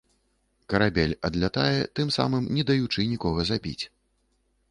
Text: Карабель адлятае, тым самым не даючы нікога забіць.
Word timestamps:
Карабель 0.71 1.13
адлятае, 1.29 1.81
тым 1.99 2.07
самым 2.17 2.43
не 2.59 2.63
даючы 2.69 3.07
нікога 3.13 3.47
забіць. 3.53 3.83